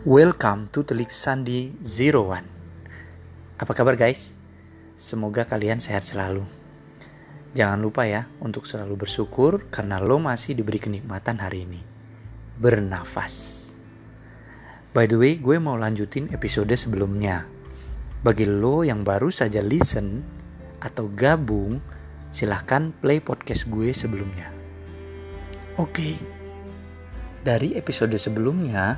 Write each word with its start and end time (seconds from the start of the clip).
Welcome 0.00 0.72
to 0.72 0.80
Telik 0.80 1.12
Sandi 1.12 1.76
Zero 1.84 2.32
One. 2.32 2.48
Apa 3.60 3.76
kabar 3.76 4.00
guys? 4.00 4.32
Semoga 4.96 5.44
kalian 5.44 5.76
sehat 5.76 6.08
selalu. 6.08 6.40
Jangan 7.52 7.76
lupa 7.76 8.08
ya 8.08 8.24
untuk 8.40 8.64
selalu 8.64 8.96
bersyukur 8.96 9.68
karena 9.68 10.00
lo 10.00 10.16
masih 10.16 10.56
diberi 10.56 10.80
kenikmatan 10.80 11.36
hari 11.36 11.68
ini. 11.68 11.84
Bernafas. 12.56 13.76
By 14.96 15.04
the 15.04 15.20
way, 15.20 15.36
gue 15.36 15.60
mau 15.60 15.76
lanjutin 15.76 16.32
episode 16.32 16.72
sebelumnya. 16.80 17.44
Bagi 18.24 18.48
lo 18.48 18.80
yang 18.80 19.04
baru 19.04 19.28
saja 19.28 19.60
listen 19.60 20.24
atau 20.80 21.12
gabung, 21.12 21.76
silahkan 22.32 22.88
play 23.04 23.20
podcast 23.20 23.68
gue 23.68 23.92
sebelumnya. 23.92 24.48
Oke. 25.76 25.92
Okay. 25.92 26.14
Dari 27.44 27.76
episode 27.76 28.16
sebelumnya, 28.16 28.96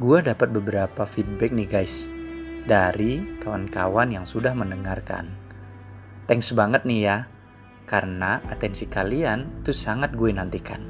gue 0.00 0.24
dapat 0.24 0.48
beberapa 0.48 1.04
feedback 1.04 1.52
nih 1.52 1.68
guys 1.68 2.08
dari 2.64 3.20
kawan-kawan 3.44 4.08
yang 4.08 4.24
sudah 4.24 4.56
mendengarkan. 4.56 5.28
Thanks 6.24 6.56
banget 6.56 6.88
nih 6.88 7.00
ya, 7.04 7.16
karena 7.84 8.40
atensi 8.48 8.88
kalian 8.88 9.60
itu 9.60 9.76
sangat 9.76 10.16
gue 10.16 10.32
nantikan. 10.32 10.80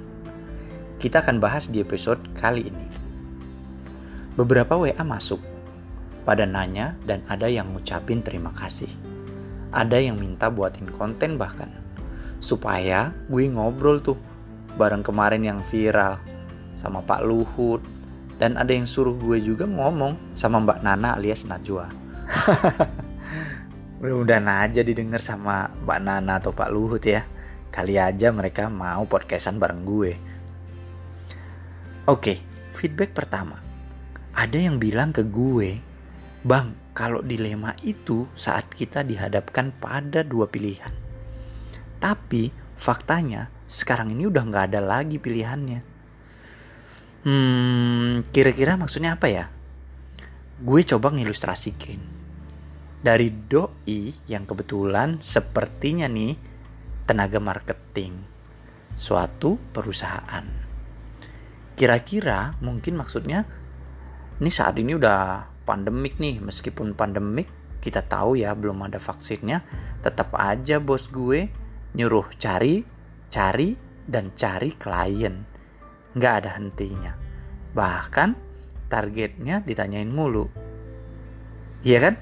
Kita 1.02 1.26
akan 1.26 1.42
bahas 1.42 1.66
di 1.66 1.82
episode 1.82 2.22
kali 2.38 2.70
ini. 2.70 2.86
Beberapa 4.38 4.78
WA 4.78 5.02
masuk, 5.02 5.42
pada 6.22 6.46
nanya 6.46 6.94
dan 7.02 7.26
ada 7.26 7.50
yang 7.50 7.74
ngucapin 7.74 8.22
terima 8.22 8.54
kasih. 8.54 8.94
Ada 9.74 9.98
yang 9.98 10.22
minta 10.22 10.54
buatin 10.54 10.86
konten 10.86 11.34
bahkan, 11.34 11.74
supaya 12.38 13.10
gue 13.26 13.50
ngobrol 13.50 13.98
tuh 13.98 14.14
bareng 14.78 15.02
kemarin 15.02 15.42
yang 15.42 15.58
viral 15.66 16.22
sama 16.78 17.02
Pak 17.02 17.26
Luhut, 17.26 17.82
dan 18.40 18.56
ada 18.56 18.72
yang 18.72 18.88
suruh 18.88 19.12
gue 19.20 19.36
juga 19.44 19.68
ngomong 19.68 20.32
sama 20.32 20.64
Mbak 20.64 20.80
Nana 20.80 21.20
alias 21.20 21.44
Najwa. 21.44 21.92
Mudah-mudahan 24.00 24.48
aja 24.48 24.80
didengar 24.80 25.20
sama 25.20 25.68
Mbak 25.84 26.00
Nana 26.00 26.40
atau 26.40 26.56
Pak 26.56 26.72
Luhut 26.72 27.04
ya. 27.04 27.28
Kali 27.68 28.00
aja 28.00 28.32
mereka 28.32 28.72
mau 28.72 29.04
podcastan 29.04 29.60
bareng 29.60 29.84
gue. 29.84 30.12
Oke, 32.08 32.40
feedback 32.72 33.12
pertama. 33.12 33.60
Ada 34.32 34.56
yang 34.56 34.80
bilang 34.80 35.12
ke 35.12 35.20
gue, 35.20 35.76
Bang, 36.40 36.72
kalau 36.96 37.20
dilema 37.20 37.76
itu 37.84 38.24
saat 38.32 38.72
kita 38.72 39.04
dihadapkan 39.04 39.68
pada 39.76 40.24
dua 40.24 40.48
pilihan. 40.48 40.96
Tapi 42.00 42.48
faktanya 42.80 43.52
sekarang 43.68 44.16
ini 44.16 44.32
udah 44.32 44.48
nggak 44.48 44.64
ada 44.72 44.80
lagi 44.80 45.20
pilihannya. 45.20 45.89
Hmm, 47.20 48.24
kira-kira 48.32 48.80
maksudnya 48.80 49.20
apa 49.20 49.28
ya? 49.28 49.52
Gue 50.56 50.88
coba 50.88 51.12
ngilustrasikin. 51.12 52.00
Dari 53.04 53.28
doi 53.28 54.16
yang 54.24 54.48
kebetulan 54.48 55.20
sepertinya 55.20 56.08
nih 56.08 56.40
tenaga 57.04 57.36
marketing 57.36 58.24
suatu 58.96 59.60
perusahaan. 59.76 60.48
Kira-kira 61.76 62.56
mungkin 62.64 62.96
maksudnya 62.96 63.44
ini 64.40 64.48
saat 64.48 64.80
ini 64.80 64.96
udah 64.96 65.44
pandemik 65.68 66.16
nih, 66.16 66.40
meskipun 66.40 66.96
pandemik 66.96 67.52
kita 67.84 68.00
tahu 68.00 68.40
ya 68.40 68.56
belum 68.56 68.80
ada 68.88 68.96
vaksinnya, 68.96 69.60
tetap 70.00 70.32
aja 70.40 70.80
bos 70.80 71.12
gue 71.12 71.52
nyuruh 71.92 72.32
cari, 72.40 72.80
cari, 73.28 73.76
dan 74.08 74.32
cari 74.32 74.72
klien 74.72 75.49
nggak 76.14 76.34
ada 76.42 76.50
hentinya. 76.58 77.12
Bahkan 77.74 78.28
targetnya 78.90 79.62
ditanyain 79.62 80.10
mulu. 80.10 80.50
Iya 81.86 81.98
kan? 82.02 82.14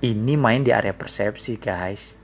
Ini 0.00 0.34
main 0.40 0.64
di 0.64 0.72
area 0.72 0.96
persepsi 0.96 1.60
guys. 1.60 2.16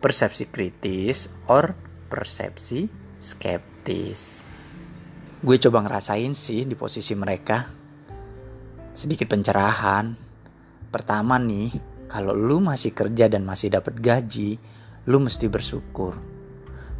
Persepsi 0.00 0.48
kritis 0.48 1.28
or 1.52 1.76
persepsi 2.08 2.88
skeptis. 3.20 4.48
Gue 5.40 5.56
coba 5.60 5.84
ngerasain 5.84 6.32
sih 6.32 6.64
di 6.64 6.72
posisi 6.72 7.12
mereka. 7.12 7.68
Sedikit 8.96 9.28
pencerahan. 9.28 10.16
Pertama 10.90 11.36
nih, 11.36 11.70
kalau 12.10 12.34
lu 12.34 12.58
masih 12.58 12.90
kerja 12.96 13.30
dan 13.30 13.46
masih 13.46 13.70
dapat 13.70 14.00
gaji, 14.00 14.58
lu 15.06 15.22
mesti 15.22 15.46
bersyukur. 15.46 16.18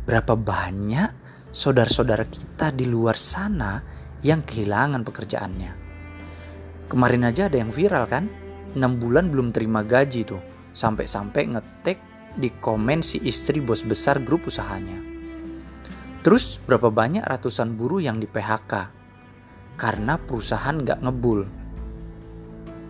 Berapa 0.04 0.38
banyak 0.38 1.19
saudara-saudara 1.50 2.22
kita 2.26 2.70
di 2.70 2.86
luar 2.86 3.18
sana 3.18 3.82
yang 4.22 4.42
kehilangan 4.42 5.02
pekerjaannya. 5.02 5.72
Kemarin 6.86 7.26
aja 7.26 7.46
ada 7.50 7.58
yang 7.58 7.70
viral 7.70 8.06
kan? 8.06 8.26
6 8.74 8.78
bulan 9.02 9.30
belum 9.30 9.50
terima 9.50 9.82
gaji 9.82 10.22
tuh. 10.26 10.42
Sampai-sampai 10.70 11.50
ngetek 11.50 11.98
di 12.38 12.54
komen 12.62 13.02
si 13.02 13.18
istri 13.26 13.58
bos 13.58 13.82
besar 13.82 14.22
grup 14.22 14.46
usahanya. 14.46 14.98
Terus 16.22 16.62
berapa 16.62 16.92
banyak 16.92 17.26
ratusan 17.26 17.74
buruh 17.74 17.98
yang 17.98 18.22
di 18.22 18.30
PHK 18.30 18.72
karena 19.74 20.20
perusahaan 20.20 20.76
nggak 20.76 21.02
ngebul. 21.02 21.48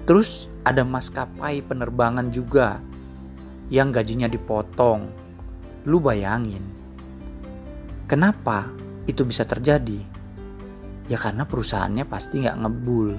Terus 0.05 0.51
ada 0.67 0.83
maskapai 0.83 1.63
penerbangan 1.65 2.29
juga 2.35 2.83
yang 3.71 3.95
gajinya 3.95 4.27
dipotong. 4.27 5.07
Lu 5.87 6.03
bayangin, 6.03 6.80
Kenapa 8.11 8.67
itu 9.07 9.23
bisa 9.23 9.47
terjadi? 9.47 10.03
Ya 11.07 11.15
karena 11.15 11.47
perusahaannya 11.47 12.03
pasti 12.11 12.43
nggak 12.43 12.59
ngebul, 12.59 13.15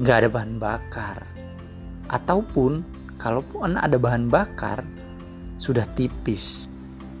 nggak 0.00 0.16
ada 0.24 0.28
bahan 0.32 0.56
bakar, 0.56 1.20
ataupun 2.08 2.80
kalaupun 3.20 3.76
ada 3.76 4.00
bahan 4.00 4.32
bakar 4.32 4.88
sudah 5.60 5.84
tipis. 5.92 6.64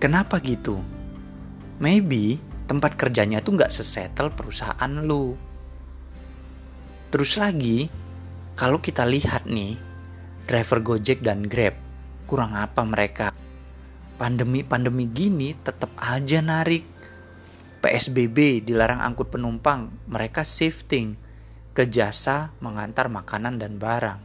Kenapa 0.00 0.40
gitu? 0.40 0.80
Maybe 1.84 2.40
tempat 2.64 2.96
kerjanya 2.96 3.44
tuh 3.44 3.60
nggak 3.60 3.68
sesettle 3.68 4.32
perusahaan 4.32 4.92
lu. 5.04 5.36
Terus 7.12 7.36
lagi, 7.36 7.92
kalau 8.56 8.80
kita 8.80 9.04
lihat 9.04 9.44
nih, 9.44 9.76
driver 10.48 10.80
Gojek 10.80 11.20
dan 11.20 11.44
Grab, 11.44 11.76
kurang 12.24 12.56
apa 12.56 12.88
mereka? 12.88 13.36
Pandemi-pandemi 14.18 15.06
gini 15.06 15.54
tetap 15.54 15.94
aja 15.96 16.42
narik. 16.42 16.84
PSBB 17.78 18.66
dilarang 18.66 18.98
angkut 18.98 19.30
penumpang, 19.30 19.94
mereka 20.10 20.42
shifting 20.42 21.14
ke 21.70 21.86
jasa 21.86 22.50
mengantar 22.58 23.06
makanan 23.06 23.62
dan 23.62 23.78
barang. 23.78 24.18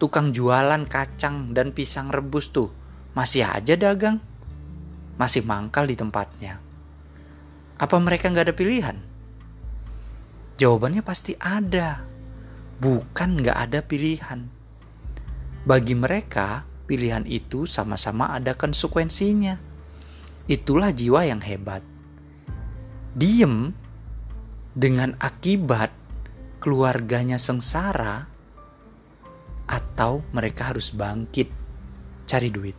Tukang 0.00 0.32
jualan 0.32 0.88
kacang 0.88 1.52
dan 1.52 1.76
pisang 1.76 2.08
rebus 2.08 2.48
tuh 2.48 2.72
masih 3.12 3.44
aja 3.44 3.76
dagang, 3.76 4.18
masih 5.20 5.44
mangkal 5.44 5.84
di 5.84 5.94
tempatnya. 5.94 6.58
Apa 7.76 8.00
mereka 8.00 8.32
nggak 8.32 8.48
ada 8.50 8.56
pilihan? 8.56 8.96
Jawabannya 10.56 11.04
pasti 11.04 11.36
ada, 11.36 12.00
bukan 12.80 13.44
nggak 13.44 13.58
ada 13.60 13.80
pilihan. 13.84 14.48
Bagi 15.68 15.94
mereka, 15.96 16.64
pilihan 16.84 17.24
itu 17.24 17.64
sama-sama 17.64 18.36
ada 18.36 18.52
konsekuensinya. 18.52 19.56
Itulah 20.44 20.92
jiwa 20.92 21.24
yang 21.24 21.40
hebat. 21.40 21.80
Diem 23.16 23.72
dengan 24.76 25.16
akibat 25.22 25.88
keluarganya 26.60 27.40
sengsara 27.40 28.28
atau 29.64 30.20
mereka 30.36 30.72
harus 30.74 30.92
bangkit 30.92 31.48
cari 32.28 32.48
duit. 32.52 32.76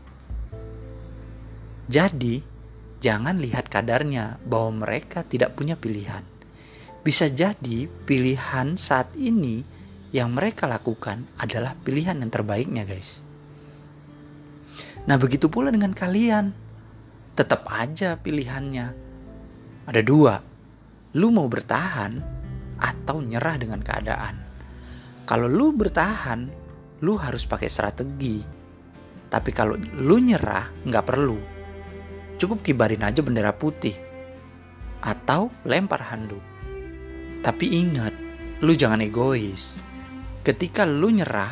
Jadi, 1.86 2.42
jangan 3.02 3.38
lihat 3.38 3.70
kadarnya 3.70 4.42
bahwa 4.46 4.86
mereka 4.86 5.22
tidak 5.22 5.54
punya 5.54 5.78
pilihan. 5.78 6.26
Bisa 7.06 7.30
jadi 7.30 7.86
pilihan 8.10 8.74
saat 8.74 9.14
ini 9.14 9.62
yang 10.10 10.34
mereka 10.34 10.66
lakukan 10.66 11.30
adalah 11.38 11.78
pilihan 11.86 12.18
yang 12.18 12.34
terbaiknya, 12.34 12.90
guys. 12.90 13.25
Nah 15.04 15.20
begitu 15.20 15.52
pula 15.52 15.68
dengan 15.70 15.92
kalian. 15.92 16.56
Tetap 17.36 17.68
aja 17.68 18.16
pilihannya. 18.16 18.88
Ada 19.92 20.02
dua. 20.02 20.40
Lu 21.20 21.36
mau 21.36 21.52
bertahan 21.52 22.24
atau 22.80 23.20
nyerah 23.20 23.60
dengan 23.60 23.84
keadaan. 23.84 24.36
Kalau 25.28 25.52
lu 25.52 25.76
bertahan, 25.76 26.48
lu 27.04 27.20
harus 27.20 27.44
pakai 27.44 27.68
strategi. 27.68 28.40
Tapi 29.28 29.52
kalau 29.52 29.76
lu 29.76 30.22
nyerah, 30.22 30.72
nggak 30.88 31.06
perlu. 31.06 31.40
Cukup 32.40 32.64
kibarin 32.64 33.04
aja 33.04 33.20
bendera 33.20 33.52
putih. 33.52 33.96
Atau 35.04 35.52
lempar 35.68 36.02
handuk. 36.08 36.44
Tapi 37.44 37.66
ingat, 37.78 38.14
lu 38.64 38.74
jangan 38.74 39.04
egois. 39.04 39.82
Ketika 40.46 40.86
lu 40.86 41.10
nyerah, 41.10 41.52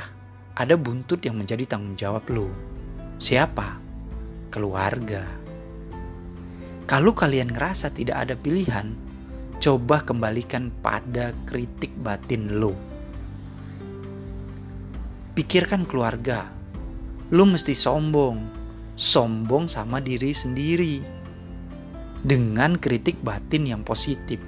ada 0.54 0.78
buntut 0.78 1.22
yang 1.26 1.38
menjadi 1.38 1.66
tanggung 1.66 1.98
jawab 1.98 2.24
lu. 2.30 2.50
Siapa? 3.24 3.80
Keluarga. 4.52 5.24
Kalau 6.84 7.16
kalian 7.16 7.56
ngerasa 7.56 7.96
tidak 7.96 8.28
ada 8.28 8.36
pilihan, 8.36 8.92
coba 9.64 10.04
kembalikan 10.04 10.68
pada 10.84 11.32
kritik 11.48 11.96
batin 12.04 12.60
lo. 12.60 12.76
Pikirkan 15.40 15.88
keluarga. 15.88 16.52
Lu 17.32 17.48
mesti 17.48 17.72
sombong. 17.72 18.44
Sombong 19.00 19.72
sama 19.72 20.04
diri 20.04 20.36
sendiri. 20.36 21.00
Dengan 22.28 22.76
kritik 22.76 23.24
batin 23.24 23.72
yang 23.72 23.88
positif. 23.88 24.44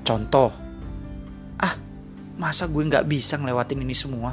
Contoh, 0.00 0.48
ah 1.60 1.76
masa 2.40 2.64
gue 2.72 2.88
nggak 2.88 3.04
bisa 3.04 3.36
ngelewatin 3.36 3.84
ini 3.84 3.92
semua? 3.92 4.32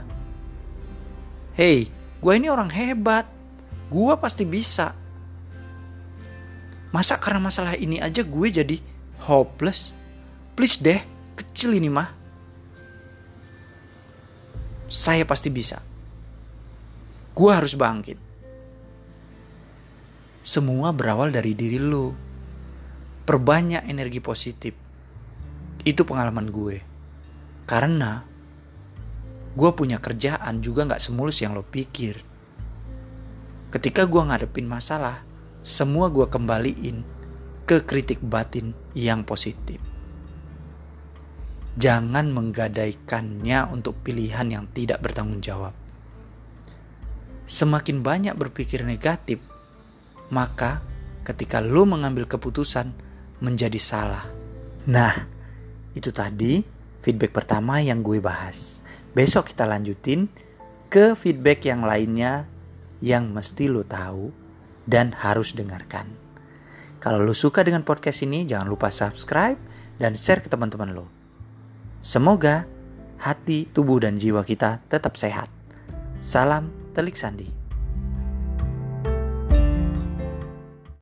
Hei, 1.59 2.05
gue 2.19 2.33
ini 2.35 2.47
orang 2.51 2.71
hebat. 2.71 3.27
Gue 3.89 4.13
pasti 4.17 4.44
bisa. 4.44 4.97
Masa 6.89 7.19
karena 7.19 7.44
masalah 7.44 7.75
ini 7.75 8.00
aja 8.00 8.23
gue 8.23 8.47
jadi 8.50 8.77
hopeless? 9.27 9.94
Please 10.56 10.79
deh, 10.79 11.03
kecil 11.35 11.75
ini 11.75 11.91
mah. 11.91 12.09
Saya 14.88 15.27
pasti 15.27 15.51
bisa. 15.51 15.83
Gue 17.35 17.51
harus 17.51 17.75
bangkit. 17.75 18.15
Semua 20.45 20.95
berawal 20.95 21.35
dari 21.35 21.51
diri 21.51 21.81
lo. 21.81 22.15
Perbanyak 23.25 23.89
energi 23.89 24.21
positif. 24.23 24.73
Itu 25.83 26.07
pengalaman 26.07 26.47
gue. 26.53 26.77
Karena 27.65 28.35
gue 29.56 29.72
punya 29.72 29.98
kerjaan 30.04 30.60
juga 30.60 30.84
gak 30.84 31.00
semulus 31.00 31.40
yang 31.40 31.56
lo 31.56 31.63
pikir. 31.63 32.19
Ketika 33.72 34.04
gue 34.07 34.22
ngadepin 34.22 34.68
masalah, 34.68 35.24
semua 35.63 36.12
gue 36.12 36.28
kembaliin 36.28 37.02
ke 37.66 37.81
kritik 37.81 38.22
batin 38.22 38.75
yang 38.94 39.24
positif. 39.25 39.81
Jangan 41.75 42.31
menggadaikannya 42.31 43.68
untuk 43.68 44.00
pilihan 44.00 44.48
yang 44.48 44.66
tidak 44.72 45.04
bertanggung 45.04 45.44
jawab. 45.44 45.75
Semakin 47.44 48.00
banyak 48.00 48.36
berpikir 48.40 48.86
negatif, 48.88 49.44
maka 50.31 50.80
ketika 51.28 51.60
lo 51.60 51.84
mengambil 51.84 52.30
keputusan 52.30 52.96
menjadi 53.44 53.80
salah. 53.81 54.24
Nah, 54.88 55.13
itu 55.98 56.13
tadi 56.16 56.75
feedback 57.06 57.38
pertama 57.38 57.78
yang 57.86 58.02
gue 58.02 58.18
bahas. 58.18 58.81
Besok 59.13 59.54
kita 59.54 59.69
lanjutin 59.69 60.25
ke 60.90 61.13
feedback 61.13 61.62
yang 61.69 61.86
lainnya 61.86 62.50
yang 62.98 63.30
mesti 63.30 63.69
lo 63.69 63.86
tahu 63.86 64.34
dan 64.90 65.13
harus 65.13 65.54
dengarkan. 65.54 66.10
Kalau 66.98 67.22
lo 67.22 67.38
suka 67.38 67.62
dengan 67.62 67.86
podcast 67.86 68.25
ini, 68.25 68.50
jangan 68.50 68.66
lupa 68.66 68.90
subscribe 68.90 69.62
dan 70.02 70.18
share 70.18 70.42
ke 70.42 70.50
teman-teman 70.50 70.98
lo. 70.98 71.06
Semoga 72.02 72.66
hati, 73.22 73.69
tubuh, 73.69 74.01
dan 74.01 74.18
jiwa 74.18 74.42
kita 74.42 74.81
tetap 74.90 75.13
sehat. 75.13 75.46
Salam 76.18 76.74
Telik 76.98 77.13
Sandi. 77.13 77.64